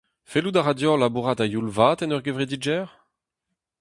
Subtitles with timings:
[0.31, 2.91] Fellout a ra deoc'h labourat a-youl vat en ur gevredigezh?